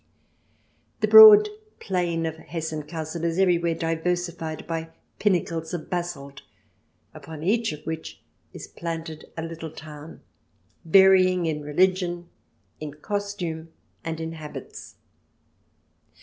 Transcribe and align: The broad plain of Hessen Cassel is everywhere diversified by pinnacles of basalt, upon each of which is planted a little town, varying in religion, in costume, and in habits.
The 1.01 1.07
broad 1.07 1.47
plain 1.79 2.25
of 2.25 2.37
Hessen 2.37 2.81
Cassel 2.87 3.23
is 3.23 3.37
everywhere 3.37 3.75
diversified 3.75 4.65
by 4.65 4.89
pinnacles 5.19 5.75
of 5.75 5.91
basalt, 5.91 6.41
upon 7.13 7.43
each 7.43 7.71
of 7.71 7.83
which 7.85 8.19
is 8.51 8.67
planted 8.67 9.25
a 9.37 9.43
little 9.43 9.69
town, 9.69 10.21
varying 10.83 11.45
in 11.45 11.61
religion, 11.61 12.29
in 12.79 12.95
costume, 12.95 13.73
and 14.03 14.19
in 14.19 14.31
habits. 14.31 14.95